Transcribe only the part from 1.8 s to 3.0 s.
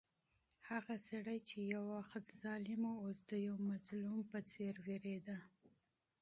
وخت ظالم و،